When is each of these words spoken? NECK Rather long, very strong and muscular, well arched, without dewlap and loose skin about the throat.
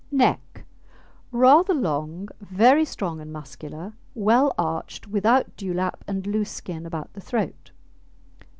NECK 0.09 0.65
Rather 1.31 1.75
long, 1.75 2.27
very 2.41 2.85
strong 2.85 3.21
and 3.21 3.31
muscular, 3.31 3.93
well 4.15 4.51
arched, 4.57 5.05
without 5.05 5.55
dewlap 5.55 6.03
and 6.07 6.25
loose 6.25 6.49
skin 6.49 6.87
about 6.87 7.13
the 7.13 7.21
throat. 7.21 7.69